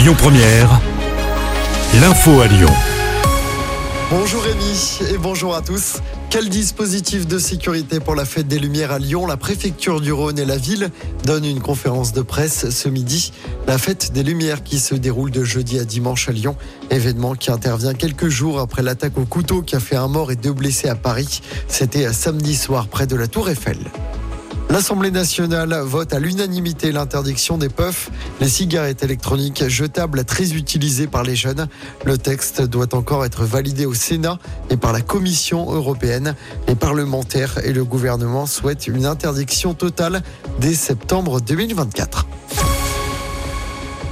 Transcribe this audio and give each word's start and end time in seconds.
Lyon 0.00 0.14
Première, 0.16 0.80
l'info 2.00 2.40
à 2.40 2.46
Lyon. 2.46 2.70
Bonjour 4.10 4.42
Rémi 4.42 4.98
et 5.12 5.18
bonjour 5.18 5.54
à 5.54 5.60
tous. 5.60 5.98
Quel 6.30 6.48
dispositif 6.48 7.26
de 7.26 7.38
sécurité 7.38 8.00
pour 8.00 8.14
la 8.14 8.24
fête 8.24 8.48
des 8.48 8.58
Lumières 8.58 8.92
à 8.92 8.98
Lyon 8.98 9.26
La 9.26 9.36
préfecture 9.36 10.00
du 10.00 10.10
Rhône 10.10 10.38
et 10.38 10.46
la 10.46 10.56
ville 10.56 10.90
donnent 11.26 11.44
une 11.44 11.60
conférence 11.60 12.14
de 12.14 12.22
presse 12.22 12.70
ce 12.70 12.88
midi. 12.88 13.30
La 13.66 13.76
fête 13.76 14.12
des 14.14 14.22
Lumières 14.22 14.62
qui 14.62 14.78
se 14.78 14.94
déroule 14.94 15.32
de 15.32 15.44
jeudi 15.44 15.78
à 15.78 15.84
dimanche 15.84 16.30
à 16.30 16.32
Lyon. 16.32 16.56
Événement 16.88 17.34
qui 17.34 17.50
intervient 17.50 17.92
quelques 17.92 18.28
jours 18.28 18.58
après 18.58 18.82
l'attaque 18.82 19.18
au 19.18 19.26
couteau 19.26 19.60
qui 19.60 19.76
a 19.76 19.80
fait 19.80 19.96
un 19.96 20.08
mort 20.08 20.32
et 20.32 20.36
deux 20.36 20.54
blessés 20.54 20.88
à 20.88 20.94
Paris. 20.94 21.42
C'était 21.68 22.10
samedi 22.14 22.56
soir 22.56 22.88
près 22.88 23.06
de 23.06 23.16
la 23.16 23.28
Tour 23.28 23.50
Eiffel. 23.50 23.76
L'Assemblée 24.70 25.10
nationale 25.10 25.74
vote 25.84 26.14
à 26.14 26.20
l'unanimité 26.20 26.92
l'interdiction 26.92 27.58
des 27.58 27.68
puffs, 27.68 28.08
les 28.40 28.48
cigarettes 28.48 29.02
électroniques 29.02 29.66
jetables 29.66 30.24
très 30.24 30.52
utilisées 30.52 31.08
par 31.08 31.24
les 31.24 31.34
jeunes. 31.34 31.66
Le 32.04 32.16
texte 32.16 32.62
doit 32.62 32.94
encore 32.94 33.24
être 33.24 33.42
validé 33.42 33.84
au 33.84 33.94
Sénat 33.94 34.38
et 34.70 34.76
par 34.76 34.92
la 34.92 35.00
Commission 35.00 35.72
européenne. 35.72 36.36
Les 36.68 36.76
parlementaires 36.76 37.58
et 37.64 37.72
le 37.72 37.84
gouvernement 37.84 38.46
souhaitent 38.46 38.86
une 38.86 39.06
interdiction 39.06 39.74
totale 39.74 40.22
dès 40.60 40.74
septembre 40.74 41.40
2024. 41.40 42.26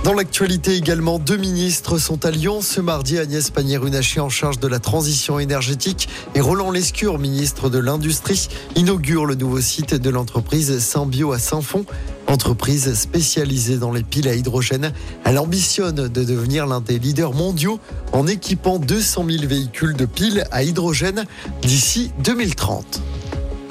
Dans 0.05 0.15
l'actualité 0.15 0.75
également, 0.75 1.19
deux 1.19 1.37
ministres 1.37 1.99
sont 1.99 2.25
à 2.25 2.31
Lyon. 2.31 2.61
Ce 2.63 2.81
mardi, 2.81 3.19
Agnès 3.19 3.51
Pannier-Runacher 3.51 4.21
en 4.21 4.29
charge 4.29 4.59
de 4.59 4.69
la 4.69 4.79
transition 4.79 5.39
énergétique 5.39 6.09
et 6.35 6.41
Roland 6.41 6.71
Lescure, 6.71 7.19
ministre 7.19 7.69
de 7.69 7.79
l'Industrie, 7.79 8.49
inaugurent 8.77 9.27
le 9.27 9.35
nouveau 9.35 9.61
site 9.61 9.95
de 9.95 10.09
l'entreprise 10.11 10.79
Symbio 10.79 11.33
à 11.33 11.39
Saint-Fond. 11.39 11.85
Entreprise 12.27 12.95
spécialisée 12.95 13.77
dans 13.77 13.93
les 13.93 14.03
piles 14.03 14.29
à 14.29 14.35
hydrogène, 14.35 14.93
elle 15.25 15.39
ambitionne 15.39 16.09
de 16.09 16.25
devenir 16.25 16.67
l'un 16.67 16.81
des 16.81 16.99
leaders 16.99 17.33
mondiaux 17.33 17.81
en 18.13 18.27
équipant 18.27 18.79
200 18.79 19.27
000 19.29 19.47
véhicules 19.47 19.95
de 19.95 20.07
piles 20.07 20.45
à 20.53 20.63
hydrogène 20.63 21.25
d'ici 21.63 22.13
2030. 22.23 23.01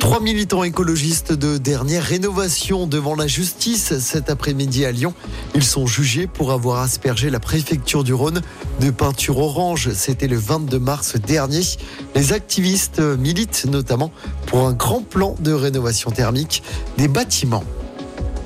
Trois 0.08 0.22
militants 0.22 0.63
écologistes 0.63 1.33
de 1.33 1.58
dernière 1.58 2.02
rénovation 2.02 2.88
devant 2.88 3.13
la 3.13 3.27
justice 3.27 4.00
cet 4.00 4.30
après-midi 4.30 4.86
à 4.86 4.94
Lyon. 4.94 5.14
Ils 5.53 5.66
sont 5.66 5.86
jugés 5.86 6.27
pour 6.27 6.53
avoir 6.53 6.81
aspergé 6.81 7.30
la 7.30 7.41
préfecture 7.41 8.05
du 8.05 8.14
Rhône 8.14 8.41
de 8.80 8.89
peinture 8.89 9.38
orange. 9.39 9.91
C'était 9.91 10.30
le 10.30 10.38
22 10.38 10.80
mars 10.80 11.17
dernier. 11.17 11.59
Les 12.16 12.31
activistes 12.31 13.02
militent 13.02 13.66
notamment 13.69 14.14
pour 14.45 14.66
un 14.66 14.72
grand 14.72 15.02
plan 15.02 15.36
de 15.41 15.52
rénovation 15.52 16.09
thermique 16.09 16.64
des 16.97 17.09
bâtiments. 17.09 17.66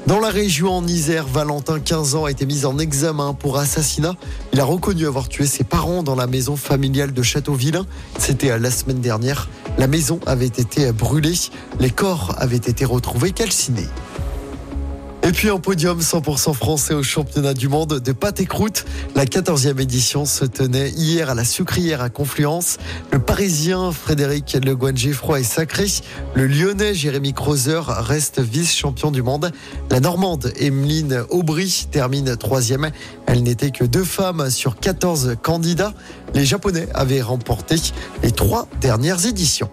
Dans 0.08 0.20
la 0.20 0.30
région 0.30 0.72
en 0.72 0.88
Isère, 0.88 1.28
Valentin, 1.28 1.80
15 1.80 2.16
ans, 2.16 2.26
a 2.26 2.32
été 2.32 2.48
mis 2.48 2.66
en 2.66 2.80
examen 2.80 3.34
pour 3.36 3.58
assassinat. 3.58 4.16
Il 4.52 4.60
a 4.60 4.64
reconnu 4.64 5.06
avoir 5.06 5.30
tué 5.30 5.46
ses 5.46 5.64
parents 5.64 6.02
dans 6.02 6.16
la 6.16 6.26
maison 6.26 6.56
familiale 6.56 7.14
de 7.14 7.22
Châteauvillain. 7.22 7.86
C'était 8.18 8.58
la 8.58 8.72
semaine 8.72 9.00
dernière. 9.00 9.48
La 9.78 9.86
maison 9.86 10.20
avait 10.26 10.48
été 10.48 10.92
brûlée. 10.92 11.36
Les 11.80 11.92
corps 11.92 12.34
avaient 12.40 12.58
été 12.58 12.84
retrouvés 12.84 13.32
calcinés. 13.32 13.88
Et 15.24 15.32
puis 15.32 15.52
en 15.52 15.60
podium 15.60 16.00
100% 16.00 16.54
français 16.56 16.96
au 16.96 17.04
championnat 17.04 17.54
du 17.54 17.68
monde 17.68 18.00
de 18.00 18.12
pâte 18.12 18.40
et 18.40 18.48
croûte. 18.48 18.86
La 19.16 19.26
14e 19.26 19.80
édition 19.80 20.26
se 20.26 20.46
tenait 20.46 20.90
hier 20.90 21.30
à 21.30 21.36
la 21.36 21.46
sucrière 21.46 22.02
à 22.02 22.10
Confluence. 22.10 22.78
Le 23.12 23.20
parisien 23.20 23.92
Frédéric 23.92 24.58
Le 24.66 24.76
Guangé-Froid 24.76 25.40
est 25.40 25.44
sacré. 25.44 25.86
Le 26.34 26.48
lyonnais 26.48 26.96
Jérémy 26.96 27.34
Crozer 27.34 27.82
reste 27.86 28.40
vice-champion 28.40 29.12
du 29.12 29.22
monde. 29.22 29.52
La 29.92 30.00
normande 30.00 30.52
Emeline 30.60 31.24
Aubry 31.30 31.88
termine 31.92 32.36
troisième. 32.36 32.90
Elle 33.28 33.44
n'était 33.44 33.72
que 33.72 33.86
deux 33.86 34.04
femmes 34.04 34.50
sur 34.50 34.80
14 34.80 35.38
candidats. 35.44 35.94
Les 36.34 36.46
japonais 36.46 36.88
avaient 36.96 37.22
remporté 37.22 37.76
les 38.24 38.32
trois 38.32 38.68
dernières 38.82 39.28
éditions. 39.28 39.70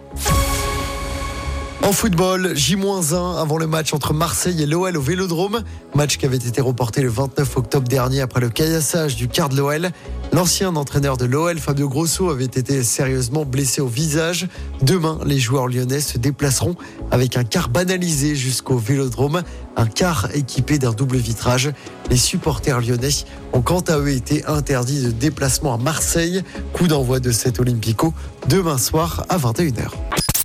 En 1.88 1.92
football, 1.92 2.54
J-1 2.54 3.40
avant 3.40 3.56
le 3.56 3.66
match 3.66 3.94
entre 3.94 4.12
Marseille 4.12 4.62
et 4.62 4.66
l'OL 4.66 4.94
au 4.94 5.00
Vélodrome. 5.00 5.62
Match 5.94 6.18
qui 6.18 6.26
avait 6.26 6.36
été 6.36 6.60
reporté 6.60 7.00
le 7.00 7.08
29 7.08 7.56
octobre 7.56 7.88
dernier 7.88 8.20
après 8.20 8.40
le 8.40 8.50
caillassage 8.50 9.16
du 9.16 9.26
quart 9.26 9.48
de 9.48 9.56
l'OL. 9.56 9.88
L'ancien 10.34 10.76
entraîneur 10.76 11.16
de 11.16 11.24
l'OL, 11.24 11.58
Fabio 11.58 11.88
Grosso, 11.88 12.28
avait 12.28 12.44
été 12.44 12.82
sérieusement 12.82 13.46
blessé 13.46 13.80
au 13.80 13.86
visage. 13.86 14.48
Demain, 14.82 15.18
les 15.24 15.38
joueurs 15.38 15.66
lyonnais 15.66 16.02
se 16.02 16.18
déplaceront 16.18 16.76
avec 17.10 17.38
un 17.38 17.44
quart 17.44 17.70
banalisé 17.70 18.36
jusqu'au 18.36 18.76
Vélodrome, 18.76 19.42
un 19.78 19.86
quart 19.86 20.28
équipé 20.34 20.78
d'un 20.78 20.92
double 20.92 21.16
vitrage. 21.16 21.72
Les 22.10 22.18
supporters 22.18 22.82
lyonnais 22.82 23.24
ont 23.54 23.62
quant 23.62 23.80
à 23.80 23.96
eux 23.96 24.10
été 24.10 24.44
interdits 24.44 25.04
de 25.04 25.10
déplacement 25.10 25.72
à 25.72 25.78
Marseille. 25.78 26.42
Coup 26.74 26.86
d'envoi 26.86 27.18
de 27.18 27.32
cet 27.32 27.58
Olympico 27.60 28.12
demain 28.46 28.76
soir 28.76 29.24
à 29.30 29.38
21h. 29.38 30.17